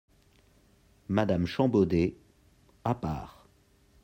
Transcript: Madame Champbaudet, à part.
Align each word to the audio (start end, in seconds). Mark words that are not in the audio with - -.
Madame 1.09 1.45
Champbaudet, 1.45 2.15
à 2.83 2.95
part. 2.95 3.47